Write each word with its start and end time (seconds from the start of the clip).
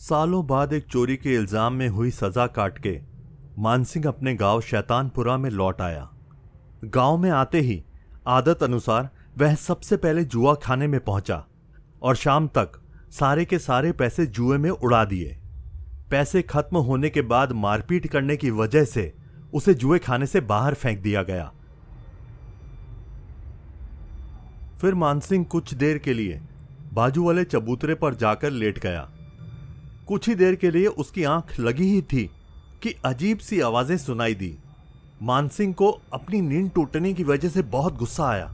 सालों 0.00 0.46
बाद 0.46 0.72
एक 0.72 0.84
चोरी 0.84 1.16
के 1.16 1.34
इल्ज़ाम 1.34 1.72
में 1.72 1.88
हुई 1.88 2.10
सजा 2.10 2.46
काट 2.46 2.78
के, 2.78 2.96
मानसिंह 3.58 4.06
अपने 4.08 4.34
गाँव 4.34 4.60
शैतानपुरा 4.60 5.36
में 5.36 5.48
लौट 5.50 5.80
आया। 5.80 6.08
गाँव 6.84 7.16
में 7.18 7.30
आते 7.30 7.60
ही 7.60 7.82
आदत 8.26 8.62
अनुसार 8.62 9.10
वह 9.38 9.54
सबसे 9.54 9.96
पहले 9.96 10.24
जुआ 10.24 10.54
खाने 10.54 10.86
में 10.86 10.98
पहुँचा 11.00 11.44
और 12.02 12.16
शाम 12.16 12.46
तक 12.48 12.80
सारे 13.10 13.44
के 13.44 13.58
सारे 13.58 13.92
पैसे 13.92 14.26
जुए 14.28 14.58
में 14.58 14.70
उड़ा 14.70 15.04
दिए। 15.04 15.36
पैसे 16.10 16.42
खत्म 16.44 16.78
होने 16.78 17.10
के 17.10 17.22
बाद 17.26 17.52
मारपीट 17.58 18.06
करने 18.06 18.36
की 18.36 18.50
वजह 18.54 18.84
से 18.86 19.12
उसे 19.54 19.74
जुए 19.74 19.98
खाने 19.98 20.26
से 20.26 20.40
बाहर 20.40 20.74
फेंक 20.74 21.02
दिया 21.02 21.22
गया। 21.22 21.52
फिर 24.80 24.94
मानसिंह 24.96 25.44
कुछ 25.44 25.74
देर 25.74 25.98
के 25.98 26.14
लिए 26.14 26.40
बाजू 26.92 27.26
वाले 27.26 27.44
चबूतरे 27.44 27.94
पर 27.94 28.14
जाकर 28.16 28.50
लेट 28.50 28.78
गया। 28.78 29.10
कुछ 30.10 30.28
ही 30.28 30.34
देर 30.34 30.54
के 30.54 30.70
लिए 30.70 30.86
उसकी 30.86 31.24
आँख 31.24 31.58
लगी 31.60 31.84
ही 31.84 32.00
थी 32.02 32.24
कि 32.82 32.94
अजीब 33.04 33.38
सी 33.38 33.60
आवाज़ें 33.60 33.96
सुनाई 33.98 34.34
दी। 34.34 34.56
मानसिंह 35.22 35.72
को 35.72 35.90
अपनी 36.12 36.40
नींद 36.40 36.70
टूटने 36.74 37.12
की 37.14 37.24
वजह 37.24 37.48
से 37.48 37.62
बहुत 37.64 37.96
गुस्सा 37.96 38.24
आया। 38.24 38.50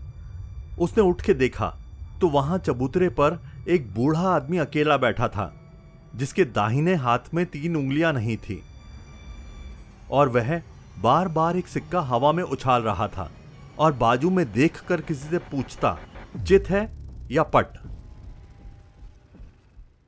उसने 0.80 1.02
उठ 1.02 1.22
के 1.22 1.34
देखा 1.34 1.68
तो 2.20 2.28
वहाँ 2.28 2.58
चबूतरे 2.58 3.08
पर 3.10 3.38
एक 3.68 3.92
बूढ़ा 3.94 4.28
आदमी 4.30 4.58
अकेला 4.58 4.96
बैठा 4.96 5.28
था, 5.28 5.52
जिसके 6.16 6.44
दाहिने 6.44 6.94
हाथ 6.96 7.34
में 7.34 7.44
तीन 7.46 7.76
उंगलियाँ 7.76 8.12
नहीं 8.12 8.36
थी। 8.38 8.62
और 10.10 10.28
वह 10.28 10.60
बार 11.00 11.28
बार 11.30 11.56
एक 11.56 11.68
सिक्का 11.68 12.00
हवा 12.02 12.32
में 12.32 12.44
उछाल 12.44 12.82
रहा 12.82 13.08
था 13.08 13.30
और 13.78 13.92
बाजू 13.94 14.30
में 14.30 14.44
देखकर 14.52 15.00
किसी 15.00 15.28
से 15.28 15.38
पूछता, 15.40 15.98
चित 16.46 16.70
है 16.70 16.88
या 17.30 17.42
पट? 17.48 17.66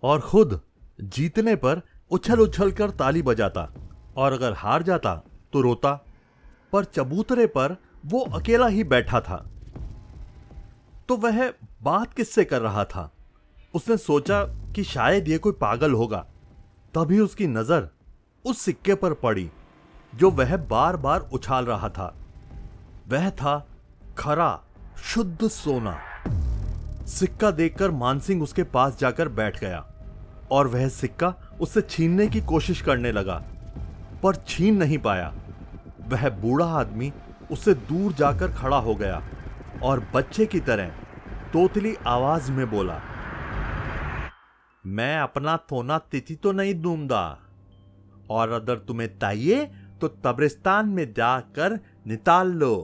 और 0.03 0.20
खुद 0.20 0.61
जीतने 1.00 1.56
पर 1.56 1.80
उछल 2.10 2.41
उछल 2.41 2.70
कर 2.72 2.91
ताली 2.91 3.22
बजाता 3.22 3.68
और 4.16 4.32
अगर 4.32 4.52
हार 4.52 4.82
जाता 4.82 5.14
तो 5.52 5.60
रोता, 5.60 5.92
पर 6.72 6.84
चबूतरे 6.84 7.46
पर 7.46 7.77
वो 8.06 8.20
अकेला 8.20 8.66
ही 8.66 8.84
बैठा 8.84 9.20
था। 9.20 9.44
तो 11.08 11.16
वह 11.16 11.52
बात 11.82 12.14
किससे 12.14 12.44
कर 12.44 12.60
रहा 12.60 12.84
था? 12.84 13.10
उसने 13.74 13.96
सोचा 13.96 14.44
कि 14.44 14.84
शायद 14.84 15.28
ये 15.28 15.38
कोई 15.38 15.52
पागल 15.52 15.92
होगा। 15.92 16.26
तभी 16.94 17.20
उसकी 17.20 17.46
नज़र 17.46 17.88
उस 18.44 18.60
सिक्के 18.60 18.94
पर 18.94 19.14
पड़ी, 19.14 19.50
जो 20.14 20.30
वह 20.30 20.56
बार 20.56 20.96
बार 20.96 21.20
उछाल 21.20 21.66
रहा 21.66 21.88
था। 21.88 22.14
वह 23.08 23.30
था 23.30 23.66
खरा, 24.19 24.60
शुद्ध 25.02 25.48
सोना। 25.48 25.98
सिक्का 27.06 27.50
देखकर 27.50 27.91
मानसिंह 27.91 28.42
उसके 28.42 28.62
पास 28.62 28.98
जाकर 28.98 29.28
बैठ 29.28 29.60
गया। 29.60 29.88
और 30.52 30.68
वह 30.68 30.88
सिक्का 30.88 31.34
उससे 31.60 31.80
छीनने 31.80 32.27
की 32.27 32.41
कोशिश 32.41 32.80
करने 32.82 33.12
लगा, 33.12 33.42
पर 34.22 34.34
छीन 34.48 34.77
नहीं 34.77 34.98
पाया। 34.98 35.32
वह 36.08 36.28
बूढ़ा 36.41 36.66
आदमी 36.66 37.12
उससे 37.50 37.74
दूर 37.74 38.12
जाकर 38.12 38.52
खड़ा 38.52 38.76
हो 38.78 38.94
गया 38.94 39.22
और 39.82 40.06
बच्चे 40.14 40.46
की 40.46 40.60
तरह 40.60 40.88
तोतली 41.52 41.94
आवाज़ 42.06 42.50
में 42.52 42.70
बोला, 42.70 43.00
मैं 44.84 45.19
अपना 45.19 45.56
थोना 45.72 45.98
तिथि 46.12 46.34
तो 46.34 46.52
नहीं 46.52 46.74
दूँगा 46.74 47.38
और 48.30 48.50
अगर 48.52 48.78
तुम्हें 48.78 49.08
चाहिए 49.19 49.64
तो 50.00 50.08
तब्रिस्तान 50.24 50.88
में 50.88 51.12
जाकर 51.12 51.78
निताल 52.06 52.52
लो। 52.52 52.74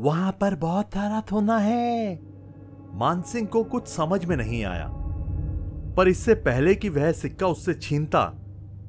वहाँ 0.00 0.32
पर 0.32 0.54
बहुत 0.54 0.94
सारा 0.94 1.20
थोना 1.30 1.56
है। 1.58 2.18
मानसिंह 2.94 3.46
को 3.46 3.62
कुछ 3.64 3.88
समझ 3.88 4.24
में 4.24 4.36
नहीं 4.36 4.64
आया। 4.64 4.86
पर 5.96 6.08
इससे 6.08 6.34
पहले 6.34 6.74
कि 6.74 6.88
वह 6.88 7.10
सिक्का 7.12 7.46
उससे 7.46 7.74
छीनता, 7.74 8.22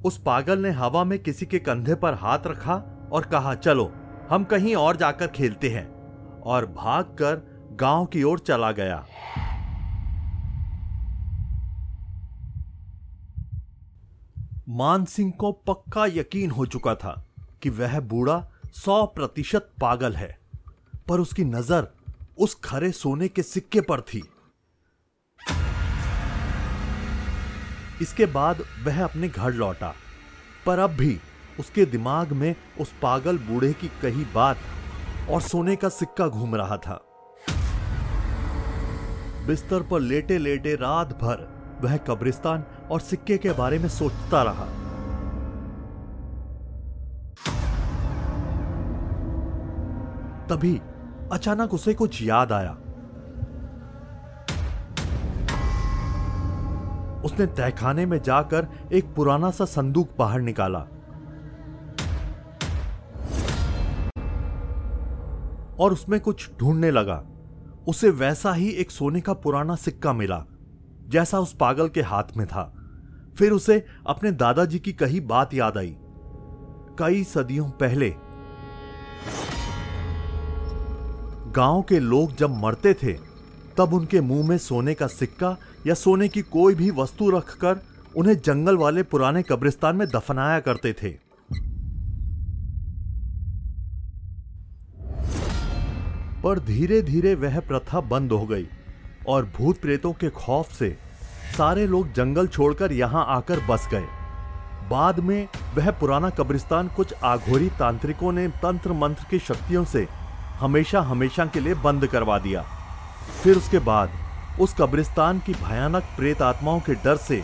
उस 0.06 0.18
पागल 0.18 0.60
ने 0.60 0.70
हवा 0.72 1.04
में 1.04 1.18
किसी 1.20 1.46
के 1.46 1.60
कंधे 1.60 1.96
पर 1.96 2.14
हाथ 2.14 2.48
रखा 2.48 2.74
और 3.12 3.26
कहा, 3.26 3.54
चलो, 3.56 3.92
हम 4.30 4.44
कहीं 4.44 4.76
और 4.76 4.98
जाकर 4.98 5.28
खेलते 5.28 5.70
हैं, 5.70 5.88
और 6.42 6.66
भागकर 6.66 7.42
गाँव 7.80 8.06
की 8.06 8.24
ओर 8.24 8.40
चला 8.40 8.72
गया। 8.72 9.06
मानसिंह 14.70 15.32
को 15.32 15.52
पक्का 15.68 16.06
यकीन 16.06 16.52
हो 16.52 16.66
चुका 16.66 16.96
था 16.96 17.26
कि 17.62 17.70
वह 17.70 18.00
बूढ़ा 18.00 18.44
सौ 18.76 19.06
प्रतिशत 19.06 19.70
पागल 19.82 20.16
है, 20.16 20.38
पर 21.08 21.20
उसकी 21.20 21.44
नज़र 21.44 21.88
उस 22.38 22.60
खरे 22.64 22.92
सोने 22.92 23.28
के 23.28 23.44
सिक्के 23.44 23.82
पर 23.82 24.02
थी। 24.02 24.24
इसके 28.02 28.26
बाद 28.26 28.62
वह 28.86 29.04
अपने 29.04 29.30
घर 29.30 29.54
लौटा। 29.54 29.94
पर 30.66 30.80
अब 30.80 30.90
भी 30.90 31.20
उसके 31.60 31.86
दिमाग 31.86 32.32
में 32.32 32.56
उस 32.82 32.94
पागल 33.02 33.38
बूढ़े 33.38 33.74
की 33.74 33.88
कही 34.02 34.26
बात 34.36 34.58
और 35.30 35.42
सोने 35.42 35.76
का 35.76 35.90
सिक्का 35.90 36.28
घूम 36.28 36.56
रहा 36.56 36.78
था। 36.78 37.00
बिस्तर 39.48 39.84
पर 39.84 40.00
लेटे 40.00 40.38
लेटे 40.38 40.76
रात 40.76 41.14
भर 41.14 41.48
वह 41.82 41.98
कब्रिस्तान 41.98 42.64
और 42.92 43.00
सिक्के 43.00 43.38
के 43.38 43.52
बारे 43.52 43.80
में 43.80 43.90
सोचता 43.90 44.44
रहा। 44.44 44.66
तभी 50.48 50.82
अचानक 51.32 51.74
उसे 51.74 51.94
कुछ 51.94 52.22
याद 52.22 52.52
आया। 52.52 52.78
उसने 57.28 57.46
तहखाने 57.46 58.06
में 58.06 58.22
जाकर 58.22 58.68
एक 58.94 59.14
पुराना 59.16 59.50
सा 59.52 59.66
संदूक 59.66 60.10
बाहर 60.20 60.42
निकाला। 60.42 60.80
और 65.80 65.94
उसमें 65.94 66.20
कुछ 66.20 66.50
ढूँढने 66.60 66.92
लगा। 66.92 67.24
उसे 67.88 68.10
वैसा 68.10 68.54
ही 68.54 68.70
एक 68.72 68.92
सोने 68.92 69.22
का 69.22 69.34
पुराना 69.34 69.76
सिक्का 69.76 70.14
मिला, 70.14 70.44
जैसा 71.10 71.40
उस 71.40 71.56
पागल 71.56 71.90
के 71.90 72.02
हाथ 72.02 72.38
में 72.38 72.46
था। 72.48 72.64
फिर 73.38 73.52
उसे 73.52 73.86
अपने 74.08 74.32
दादाजी 74.32 74.80
की 74.80 74.94
कही 74.94 75.20
बात 75.20 75.54
याद 75.54 75.78
आई। 75.78 75.96
कई 77.00 77.24
सदियों 77.24 77.70
पहले, 77.70 78.14
गाँव 81.52 81.82
के 81.82 82.00
लोग 82.00 82.36
जब 82.36 82.58
मरते 82.58 82.94
थे, 82.94 83.14
तब 83.78 83.94
उनके 83.94 84.22
मुँह 84.22 84.48
में 84.48 84.58
सोने 84.58 84.94
का 84.94 85.08
सिक्का 85.08 85.56
या 85.88 85.94
सोने 85.94 86.28
की 86.28 86.42
कोई 86.42 86.76
भी 86.76 86.90
वस्तु 86.92 87.30
रखकर 87.30 87.82
उन्हें 88.16 88.36
जंगल 88.38 88.78
वाले 88.78 89.04
पुराने 89.04 89.44
कब्रिस्तान 89.44 89.96
में 89.96 90.08
दफनाया 90.08 90.60
करते 90.60 90.94
थे। 90.94 91.10
पर 96.44 96.60
धीरे 96.60 97.02
धीरे 97.02 97.34
वह 97.36 97.60
प्रथा 97.60 98.02
बंद 98.02 98.32
हो 98.32 98.46
गई 98.46 98.68
और 99.28 99.46
भूत 99.58 99.82
प्रेतों 99.82 100.14
के 100.14 100.30
खौफ 100.30 100.72
से 100.74 100.90
सारे 101.58 101.86
लोग 101.88 102.12
जंगल 102.14 102.48
छोड़कर 102.48 102.92
यहाँ 102.92 103.26
आकर 103.30 103.60
बस 103.60 103.88
गए। 103.92 104.06
बाद 104.90 105.20
में 105.20 105.48
वह 105.76 105.92
पुराना 105.92 106.30
कब्रिस्तान 106.30 106.88
कुछ 106.88 107.14
आघोरी 107.24 107.70
तांत्रिकों 107.70 108.32
ने 108.32 108.48
तंत्र 108.48 108.94
मंत्र 108.94 109.26
की 109.32 109.40
शक्तियों 109.40 109.84
से 109.86 110.08
हमेशा 110.60 111.02
हमेशा 111.02 111.46
के 111.46 111.60
लिए 111.60 111.74
बंद 111.74 112.08
करवा 112.08 112.40
दिया। 112.40 112.62
फिर 113.44 113.58
उसके 113.58 113.80
बाद 113.80 114.10
उस 114.60 114.74
कब्रिस्तान 114.80 115.40
की 115.40 115.54
भयानक 115.54 116.04
प्रेत 116.04 116.42
आत्माओं 116.42 116.80
के 116.80 116.94
डर 116.94 117.18
से 117.18 117.44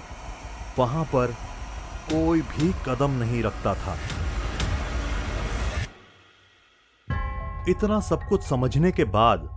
वहाँ 0.78 1.04
पर 1.06 1.32
कोई 2.12 2.42
भी 2.42 2.72
कदम 2.86 3.12
नहीं 3.12 3.44
रखता 3.44 3.74
था। 3.76 3.98
इतना 7.70 8.00
सब 8.00 8.24
कुछ 8.30 8.44
समझने 8.44 8.92
के 8.92 9.04
बाद 9.04 9.50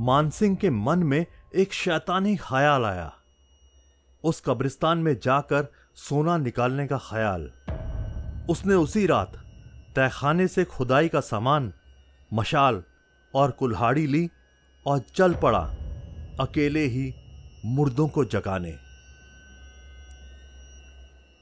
मानसिंह 0.00 0.56
के 0.56 0.70
मन 0.70 0.98
में 0.98 1.26
एक 1.54 1.72
शैतानी 1.72 2.36
ख्याल 2.36 2.84
आया। 2.84 3.12
उस 4.24 4.42
कब्रिस्तान 4.46 4.98
में 4.98 5.14
जाकर 5.14 5.72
सोना 5.96 6.36
निकालने 6.36 6.86
का 6.86 6.98
ख्याल। 6.98 7.50
उसने 8.50 8.74
उसी 8.74 9.06
रात 9.06 9.32
तहखाने 9.96 10.48
से 10.48 10.64
खुदाई 10.64 11.08
का 11.08 11.20
सामान, 11.20 11.72
मशाल 12.34 12.82
और 13.34 13.50
कुल्हाड़ी 13.50 14.06
ली 14.06 14.30
और 14.86 14.98
चल 14.98 15.34
पड़ा। 15.34 15.70
अकेले 16.40 16.84
ही 16.86 17.12
मुर्दों 17.64 18.08
को 18.08 18.24
जगाने। 18.24 18.70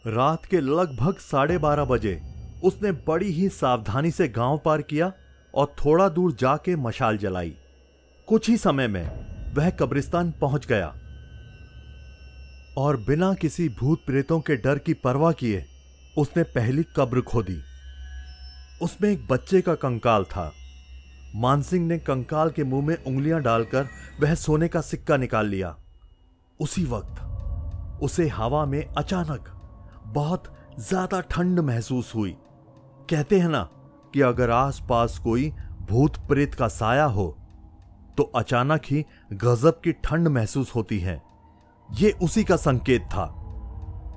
रात 0.04 0.44
के 0.44 0.60
लगभग 0.60 1.18
साढ़े 1.18 1.58
बारह 1.58 1.84
बजे 1.84 2.20
उसने 2.64 2.92
बड़ी 3.06 3.30
ही 3.32 3.48
सावधानी 3.48 4.10
से 4.10 4.28
गाँव 4.28 4.60
पार 4.64 4.82
किया 4.82 5.12
और 5.54 5.74
थोड़ा 5.84 6.08
दूर 6.08 6.32
जाके 6.32 6.76
मशाल 6.76 7.18
जलाई। 7.18 7.54
कुछ 8.28 8.48
ही 8.48 8.56
समय 8.56 8.88
में 8.88 9.54
वह 9.54 9.70
कब्रिस्तान 9.70 10.30
पहुँच 10.30 10.66
गया 10.66 10.94
और 12.78 12.96
बिना 12.96 13.34
किसी 13.34 13.68
भूत 13.68 14.04
प्रेतों 14.06 14.40
के 14.40 14.56
डर 14.56 14.78
की 14.78 14.94
परवाह 14.94 15.32
किए 15.32 15.64
उसने 16.18 16.42
पहली 16.42 16.82
कब्र 16.96 17.20
खोदी। 17.20 17.58
उसमें 18.82 19.10
एक 19.10 19.26
बच्चे 19.26 19.60
का 19.60 19.74
कंकाल 19.74 20.24
था। 20.24 20.52
मानसिंह 21.38 21.86
ने 21.86 21.98
कंकाल 22.00 22.50
के 22.50 22.64
मुँह 22.64 22.86
में 22.86 22.96
उंगलियाँ 22.96 23.40
डालकर 23.42 23.88
वह 24.20 24.34
सोने 24.34 24.68
का 24.68 24.80
सिक्का 24.80 25.16
निकाल 25.16 25.46
लिया। 25.46 25.74
उसी 26.60 26.84
वक्त, 26.84 27.20
उसे 28.02 28.28
हवा 28.28 28.64
में 28.64 28.84
अचानक 28.88 29.48
बहुत 30.06 30.52
ज़्यादा 30.80 31.20
ठंड 31.20 31.60
महसूस 31.60 32.14
हुई। 32.14 32.36
कहते 33.08 33.38
हैं 33.40 33.48
ना 33.48 33.62
कि 34.14 34.20
अगर 34.22 34.50
आसपास 34.50 35.18
कोई 35.18 35.52
भूत 35.82 36.16
प्रेत 36.28 36.54
का 36.54 36.68
साया 36.68 37.04
हो 37.06 37.34
तो 38.18 38.22
अचानक 38.36 38.82
ही 38.84 39.04
गजब 39.34 39.80
की 39.80 39.92
ठंड 40.04 40.28
महसूस 40.28 40.74
होती 40.74 40.98
है। 40.98 41.20
ये 41.88 42.10
उसी 42.22 42.44
का 42.44 42.56
संकेत 42.56 43.02
था। 43.04 43.26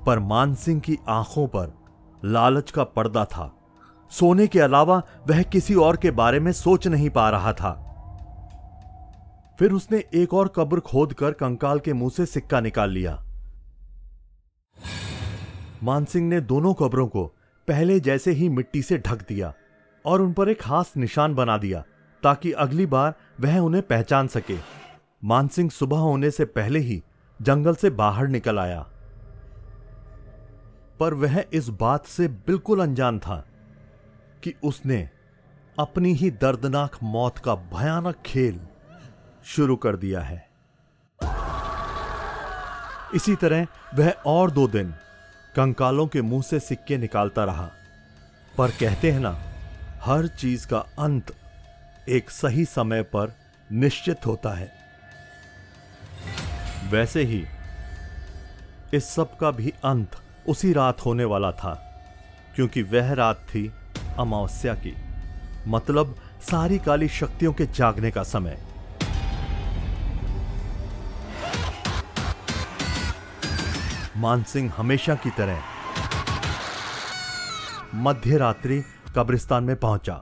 पर 0.06 0.18
मानसिंह 0.18 0.80
की 0.80 0.98
आँखों 1.08 1.46
पर 1.46 1.72
लालच 2.22 2.70
का 2.70 2.84
पर्दा 2.86 3.24
था। 3.24 3.44
सोने 4.12 4.46
के 4.46 4.60
अलावा 4.60 5.02
वह 5.28 5.42
किसी 5.42 5.74
और 5.74 5.96
के 5.96 6.10
बारे 6.10 6.40
में 6.40 6.52
सोच 6.52 6.86
नहीं 6.86 7.10
पा 7.10 7.30
रहा 7.30 7.52
था। 7.52 7.72
फिर 9.58 9.72
उसने 9.72 10.04
एक 10.14 10.34
और 10.34 10.52
कब्र 10.56 10.80
खोद 10.80 11.12
कर 11.12 11.32
कंकाल 11.32 11.78
के 11.78 11.92
मुँह 11.92 12.10
से 12.10 12.26
सिक्का 12.26 12.60
निकाल 12.60 12.90
लिया। 12.90 13.24
मानसिंह 15.82 16.28
ने 16.28 16.40
दोनों 16.40 16.74
कब्रों 16.74 17.06
को 17.06 17.24
पहले 17.68 18.00
जैसे 18.00 18.32
ही 18.32 18.48
मिट्टी 18.48 18.82
से 18.82 18.98
ढक 18.98 19.28
दिया 19.28 19.52
और 20.06 20.22
उन 20.22 20.32
पर 20.32 20.48
एक 20.48 20.60
खास 20.60 20.92
निशान 20.96 21.34
बना 21.34 21.56
दिया 21.58 21.84
ताकि 22.22 22.52
अगली 22.52 22.86
बार 22.86 23.14
वह 23.40 23.58
उन्हें 23.58 23.82
पहचान 23.82 24.26
सके। 24.26 24.56
मानसिंह 25.24 25.70
सुबह 25.70 25.98
होने 25.98 26.30
से 26.30 26.44
पहले 26.44 26.78
ही 26.78 27.02
जंगल 27.42 27.74
से 27.74 27.90
बाहर 27.90 28.28
निकल 28.28 28.58
आया। 28.58 28.86
पर 31.00 31.14
वह 31.14 31.44
इस 31.52 31.68
बात 31.68 32.06
से 32.06 32.28
बिल्कुल 32.28 32.82
अनजान 32.82 33.18
था 33.18 33.44
कि 34.44 34.54
उसने 34.64 35.08
अपनी 35.78 36.12
ही 36.14 36.30
दर्दनाक 36.30 36.96
मौत 37.02 37.38
का 37.38 37.54
भयानक 37.54 38.16
खेल 38.26 38.60
शुरू 39.46 39.76
कर 39.76 39.96
दिया 39.96 40.20
है। 40.20 40.46
इसी 43.14 43.34
तरह 43.34 43.66
वह 43.94 44.10
और 44.26 44.50
दो 44.50 44.66
दिन 44.68 44.94
कंकालों 45.56 46.06
के 46.06 46.22
मुँह 46.22 46.42
से 46.42 46.60
सिक्के 46.60 46.96
निकालता 46.98 47.44
रहा, 47.44 47.70
पर 48.58 48.70
कहते 48.70 49.10
हैं 49.12 49.20
ना, 49.20 49.36
हर 50.02 50.26
चीज़ 50.28 50.66
का 50.66 50.78
अंत 50.98 51.34
एक 52.08 52.30
सही 52.30 52.64
समय 52.64 53.02
पर 53.02 53.34
निश्चित 53.72 54.26
होता 54.26 54.50
है। 54.50 54.70
वैसे 56.90 57.22
ही 57.22 57.44
इस 58.94 59.04
सब 59.04 59.36
का 59.38 59.50
भी 59.50 59.72
अंत 59.84 60.16
उसी 60.48 60.72
रात 60.72 61.04
होने 61.06 61.24
वाला 61.24 61.52
था, 61.52 61.74
क्योंकि 62.56 62.82
वह 62.82 63.12
रात 63.12 63.46
थी 63.48 63.70
अमावस्या 64.18 64.74
की। 64.74 64.94
मतलब 65.68 66.14
सारी 66.42 66.78
काली 66.78 67.08
शक्तियों 67.08 67.52
के 67.52 67.66
जागने 67.66 68.10
का 68.10 68.22
समय। 68.22 68.62
मानसिंह 74.16 74.72
हमेशा 74.76 75.14
की 75.14 75.30
तरह 75.30 75.62
मध्य 77.94 78.36
रात्रि 78.36 78.82
कब्रिस्तान 79.16 79.64
में 79.64 79.76
पहुँचा। 79.76 80.14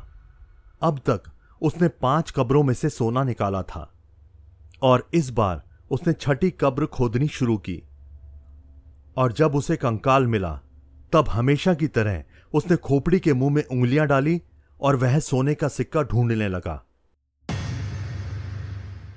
अब 0.82 0.98
तक 0.98 1.22
उसने 1.62 1.88
पाँच 1.88 2.32
कब्रों 2.36 2.62
में 2.62 2.74
से 2.74 2.88
सोना 2.88 3.24
निकाला 3.24 3.62
था 3.62 3.92
और 4.82 5.08
इस 5.14 5.30
बार 5.30 5.62
उसने 5.90 6.12
छठी 6.12 6.50
कब्र 6.50 6.86
खोदनी 6.86 7.28
शुरू 7.28 7.56
की। 7.56 7.82
और 9.16 9.32
जब 9.32 9.54
उसे 9.54 9.76
कंकाल 9.76 10.26
मिला, 10.26 10.60
तब 11.12 11.28
हमेशा 11.28 11.74
की 11.74 11.86
तरह 11.86 12.24
उसने 12.54 12.76
खोपड़ी 12.76 13.18
के 13.20 13.32
मुँह 13.32 13.52
में 13.52 13.64
उंगलियाँ 13.64 14.06
डाली 14.06 14.40
और 14.80 14.96
वह 14.96 15.18
सोने 15.18 15.54
का 15.54 15.68
सिक्का 15.68 16.02
ढूँढने 16.02 16.48
लगा। 16.48 16.82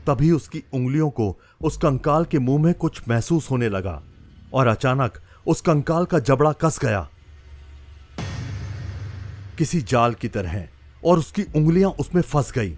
तभी 0.08 0.32
उसकी 0.32 0.64
उंगलियों 0.74 1.10
को 1.10 1.40
उस 1.62 1.78
कंकाल 1.78 2.26
के 2.26 2.40
मुँह 2.40 2.64
में 2.64 2.74
कुछ 2.74 3.02
महसूस 3.10 3.52
होने 3.52 3.70
लगा 3.70 4.02
और 4.54 4.68
अचानक 4.68 5.22
उस 5.48 5.62
कंकाल 5.62 6.06
का 6.06 6.20
जबड़ा 6.20 6.52
कस 6.52 6.80
गया। 6.80 7.10
किसी 9.58 9.82
जाल 9.82 10.14
की 10.14 10.28
तरह 10.28 10.68
और 11.06 11.20
उसकी 11.20 11.44
उंगलियाँ 11.56 11.90
उसमें 11.90 12.22
फंस 12.22 12.52
गई। 12.52 12.78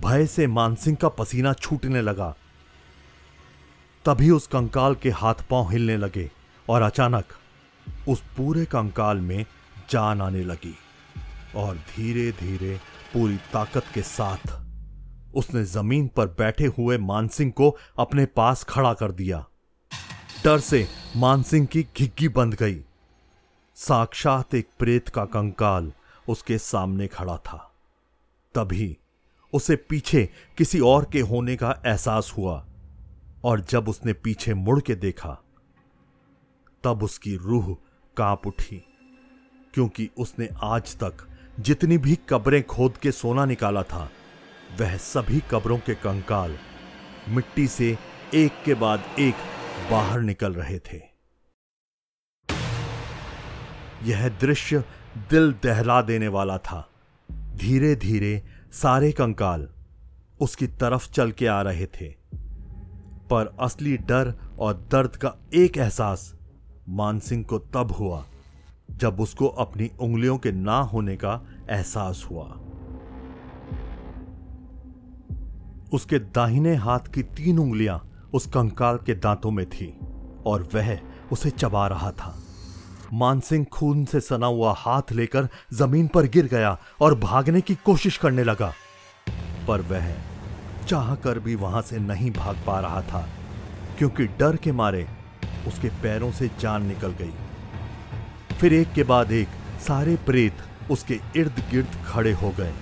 भय 0.00 0.26
से 0.26 0.46
मानसिंह 0.46 0.96
का 0.96 1.08
पसीना 1.08 1.52
छूटने 1.52 2.02
लगा। 2.02 2.34
तभी 4.04 4.30
उस 4.30 4.46
कंकाल 4.46 4.94
के 4.94 5.10
हाथ 5.10 5.34
पाँव 5.50 5.70
हिलने 5.70 5.96
लगे 5.96 6.30
और 6.68 6.82
अचानक 6.82 7.24
उस 8.08 8.22
पूरे 8.36 8.64
कंकाल 8.64 9.20
में 9.20 9.44
जान 9.90 10.20
आने 10.20 10.42
लगी 10.44 10.74
और 11.56 11.76
धीरे 11.76 12.30
धीरे 12.32 12.80
पूरी 13.12 13.36
ताकत 13.36 13.84
के 13.94 14.02
साथ 14.02 14.62
उसने 15.34 15.64
ज़मीन 15.64 16.08
पर 16.08 16.26
बैठे 16.26 16.66
हुए 16.66 16.98
मानसिंह 16.98 17.50
को 17.50 17.76
अपने 17.98 18.26
पास 18.26 18.64
खड़ा 18.64 18.94
कर 18.94 19.12
दिया। 19.12 19.46
डर 20.44 20.58
से 20.58 20.88
मानसिंह 21.16 21.66
की 21.66 21.82
घिग्गी 21.82 22.28
बंद 22.28 22.54
गई। 22.54 22.84
साक्षात 23.74 24.54
एक 24.54 24.68
प्रेत 24.78 25.08
का 25.08 25.24
कंकाल 25.24 25.92
उसके 26.28 26.58
सामने 26.58 27.06
खड़ा 27.06 27.36
था। 27.36 27.74
तभी 28.54 28.96
उसे 29.52 29.76
पीछे 29.76 30.28
किसी 30.58 30.80
और 30.80 31.04
के 31.12 31.20
होने 31.20 31.56
का 31.56 31.82
एहसास 31.86 32.34
हुआ 32.38 32.66
और 33.44 33.60
जब 33.60 33.88
उसने 33.88 34.12
पीछे 34.12 34.54
मुड़ 34.54 34.80
के 34.80 34.94
देखा, 34.94 35.38
तब 36.84 37.02
उसकी 37.02 37.36
रूह 37.36 37.76
काँप 38.16 38.46
उठी। 38.46 38.95
क्योंकि 39.76 40.10
उसने 40.18 40.48
आज 40.62 40.96
तक 40.96 41.14
जितनी 41.60 41.98
भी 41.98 42.18
कब्रें 42.28 42.62
खोद 42.62 42.96
के 42.96 43.12
सोना 43.12 43.44
निकाला 43.44 43.82
था, 43.82 44.10
वह 44.80 44.96
सभी 44.96 45.42
कब्रों 45.50 45.78
के 45.78 45.94
कंकाल 45.94 46.58
मिट्टी 47.28 47.68
से 47.68 47.98
एक 48.34 48.52
के 48.64 48.74
बाद 48.74 49.04
एक 49.18 49.34
बाहर 49.90 50.20
निकल 50.20 50.54
रहे 50.54 50.78
थे। 50.78 51.02
यह 54.02 54.28
दृश्य 54.28 54.84
दिल 55.30 55.52
दहला 55.52 56.02
देने 56.02 56.28
वाला 56.28 56.58
था। 56.58 56.90
धीरे 57.32 57.96
धीरे 57.96 58.42
सारे 58.72 59.12
कंकाल 59.12 59.68
उसकी 60.40 60.66
तरफ़ 60.66 61.10
चल 61.10 61.32
के 61.32 61.46
आ 61.46 61.62
रहे 61.62 61.86
थे। 61.86 62.14
पर 63.30 63.56
असली 63.60 63.96
डर 63.96 64.56
और 64.58 64.74
दर्द 64.74 65.16
का 65.16 65.34
एक 65.54 65.76
एहसास 65.76 66.34
मानसिंह 66.88 67.44
को 67.44 67.58
तब 67.58 67.92
हुआ 67.92 68.26
जब 68.96 69.20
उसको 69.20 69.46
अपनी 69.58 69.90
उंगलियों 70.00 70.36
के 70.38 70.52
ना 70.52 70.78
होने 70.84 71.16
का 71.16 71.40
एहसास 71.70 72.26
हुआ। 72.30 72.44
उसके 75.92 76.18
दाहिने 76.18 76.74
हाथ 76.76 77.12
की 77.14 77.22
तीन 77.22 77.58
उंगलियाँ 77.58 78.00
उस 78.34 78.46
कंकाल 78.46 78.96
के 78.96 79.14
दांतों 79.14 79.50
में 79.50 79.64
थी 79.70 79.88
और 80.46 80.68
वह 80.74 80.98
उसे 81.32 81.50
चबा 81.50 81.86
रहा 81.86 82.10
था। 82.10 82.34
मानसिंह 83.12 83.64
खून 83.64 84.04
से 84.04 84.20
सना 84.20 84.46
हुआ 84.46 84.74
हाथ 84.78 85.12
लेकर 85.12 85.48
ज़मीन 85.72 86.06
पर 86.08 86.26
गिर 86.26 86.46
गया 86.46 86.76
और 87.00 87.18
भागने 87.18 87.60
की 87.60 87.74
कोशिश 87.74 88.16
करने 88.16 88.44
लगा। 88.44 88.72
पर 89.68 89.80
वह 89.80 90.14
चाह 90.86 91.14
कर 91.14 91.38
भी 91.38 91.54
वहाँ 91.54 91.82
से 91.82 91.98
नहीं 91.98 92.30
भाग 92.30 92.56
पा 92.66 92.78
रहा 92.80 93.00
था, 93.02 93.26
क्योंकि 93.98 94.26
डर 94.38 94.56
के 94.56 94.72
मारे 94.72 95.06
उसके 95.68 95.88
पैरों 96.02 96.30
से 96.32 96.50
जान 96.60 96.86
निकल 96.86 97.12
गई। 97.12 97.32
फिर 98.60 98.72
एक 98.72 98.92
के 98.92 99.02
बाद 99.02 99.32
एक, 99.32 99.48
सारे 99.80 100.16
प्रेत 100.16 100.58
उसके 100.90 101.18
इर्द 101.36 101.58
गिर्द 101.70 101.96
खड़े 102.06 102.32
हो 102.32 102.50
गए 102.50 102.72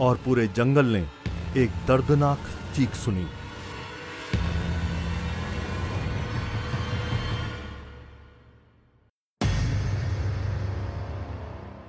और 0.00 0.16
पूरे 0.24 0.46
जंगल 0.48 0.86
ने 0.86 1.06
एक 1.56 1.70
दर्दनाक 1.88 2.38
चीख 2.76 2.94
सुनी। 2.94 3.26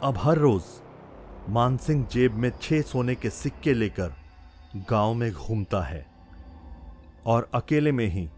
अब 0.04 0.18
हर 0.18 0.38
रोज 0.38 0.64
मानसिंह 1.50 2.06
जेब 2.06 2.34
में 2.34 2.52
छह 2.62 2.82
सोने 2.82 3.16
के 3.16 3.30
सिक्के 3.30 3.74
लेकर 3.74 4.16
गाँव 4.90 5.14
में 5.14 5.32
घूमता 5.32 5.82
है 5.82 6.06
और 7.26 7.50
अकेले 7.54 7.92
में 7.92 8.08
ही 8.08 8.30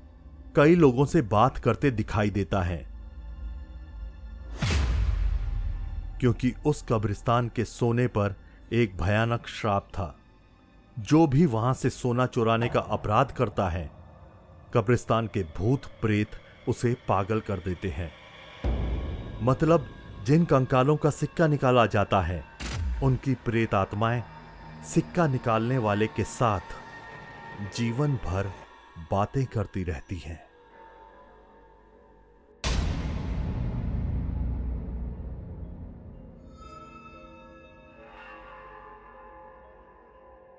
कई 0.56 0.76
लोगों 0.76 1.06
से 1.06 1.22
बात 1.22 1.58
करते 1.58 1.92
दिखाई 1.92 2.30
देता 2.30 2.62
है। 2.62 2.99
क्योंकि 6.20 6.54
उस 6.66 6.86
कब्रिस्तान 6.90 7.52
के 7.56 7.66
सोने 7.66 8.08
पर 8.08 8.36
एक 8.74 8.98
भयानक 8.98 9.48
श्राप 9.48 9.88
था। 9.94 10.16
जो 11.00 11.28
भी 11.28 11.46
वहाँ 11.46 11.74
से 11.74 11.90
सोना 11.90 12.26
चुराने 12.26 12.68
का 12.68 12.80
अपराध 12.80 13.32
करता 13.32 13.70
है, 13.70 13.92
कब्रिस्तान 14.74 15.28
के 15.28 15.44
भूत 15.44 15.86
प्रेत 15.86 16.32
उसे 16.68 16.98
पागल 17.08 17.40
कर 17.40 17.58
देते 17.58 17.90
हैं। 17.90 18.12
मतलब 19.42 19.90
जिन 20.26 20.46
कंकालों 20.46 20.98
का 20.98 21.10
सिक्का 21.10 21.48
निकाला 21.48 21.86
जाता 21.86 22.22
है, 22.22 22.44
उनकी 23.04 23.34
प्रेत 23.34 23.74
आत्माएँ 23.74 24.24
सिक्का 24.86 25.28
निकालने 25.28 25.78
वाले 25.78 26.08
के 26.08 26.24
साथ 26.24 26.62
जीवन 27.76 28.14
भर 28.14 28.52
बातें 29.12 29.46
करती 29.46 29.84
रहती 29.84 30.18
हैं। 30.18 30.49